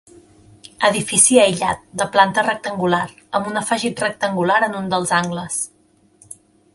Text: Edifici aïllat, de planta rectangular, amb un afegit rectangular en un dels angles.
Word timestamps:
Edifici 0.87 1.35
aïllat, 1.41 1.83
de 2.01 2.07
planta 2.15 2.45
rectangular, 2.47 3.03
amb 3.41 3.51
un 3.53 3.61
afegit 3.63 4.01
rectangular 4.07 4.57
en 4.69 4.79
un 4.83 4.89
dels 4.95 5.13
angles. 5.23 5.61